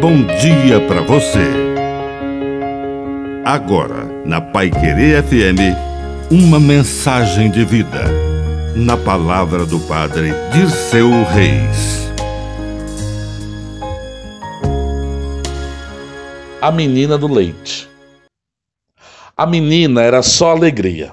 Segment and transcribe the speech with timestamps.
[0.00, 1.44] bom dia para você.
[3.44, 5.76] Agora, na Pai Querer FM,
[6.30, 8.04] uma mensagem de vida.
[8.74, 12.10] Na palavra do Padre Dirceu Reis.
[16.62, 17.86] A menina do leite.
[19.36, 21.12] A menina era só alegria.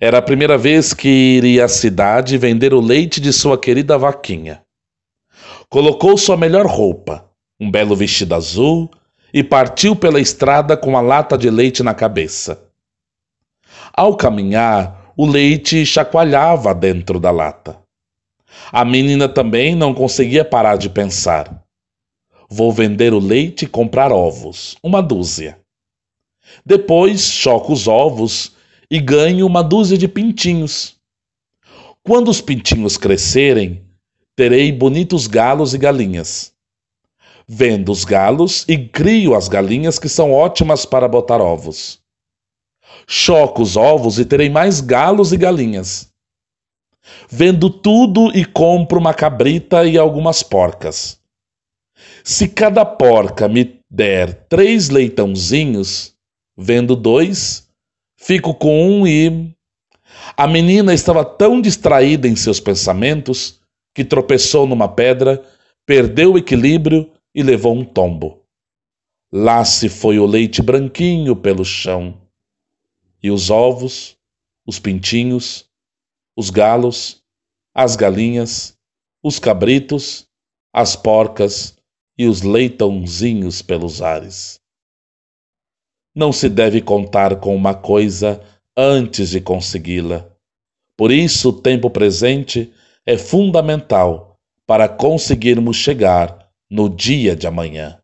[0.00, 4.62] Era a primeira vez que iria à cidade vender o leite de sua querida vaquinha.
[5.68, 7.29] Colocou sua melhor roupa,
[7.60, 8.90] um belo vestido azul,
[9.32, 12.60] e partiu pela estrada com a lata de leite na cabeça.
[13.92, 17.78] Ao caminhar, o leite chacoalhava dentro da lata.
[18.72, 21.62] A menina também não conseguia parar de pensar.
[22.48, 25.58] Vou vender o leite e comprar ovos, uma dúzia.
[26.64, 28.52] Depois choco os ovos
[28.90, 30.96] e ganho uma dúzia de pintinhos.
[32.02, 33.82] Quando os pintinhos crescerem,
[34.34, 36.52] terei bonitos galos e galinhas.
[37.52, 41.98] Vendo os galos e crio as galinhas que são ótimas para botar ovos.
[43.08, 46.08] Choco os ovos e terei mais galos e galinhas.
[47.28, 51.18] Vendo tudo e compro uma cabrita e algumas porcas.
[52.22, 56.14] Se cada porca me der três leitãozinhos,
[56.56, 57.68] vendo dois,
[58.22, 59.50] Fico com um e.
[60.36, 63.58] A menina estava tão distraída em seus pensamentos
[63.94, 65.42] que tropeçou numa pedra,
[65.86, 68.44] perdeu o equilíbrio e levou um tombo.
[69.32, 72.20] Lá se foi o leite branquinho pelo chão.
[73.22, 74.16] E os ovos,
[74.66, 75.68] os pintinhos,
[76.36, 77.22] os galos,
[77.74, 78.76] as galinhas,
[79.22, 80.26] os cabritos,
[80.72, 81.76] as porcas
[82.18, 84.58] e os leitãozinhos pelos ares.
[86.14, 88.42] Não se deve contar com uma coisa
[88.76, 90.28] antes de consegui-la.
[90.96, 92.72] Por isso, o tempo presente
[93.06, 96.39] é fundamental para conseguirmos chegar
[96.70, 98.00] no dia de amanhã.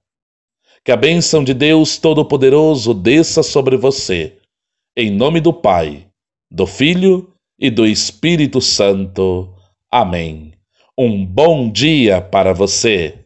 [0.85, 4.39] Que a bênção de Deus Todo-Poderoso desça sobre você,
[4.97, 6.09] em nome do Pai,
[6.51, 9.55] do Filho e do Espírito Santo.
[9.91, 10.53] Amém.
[10.99, 13.26] Um bom dia para você.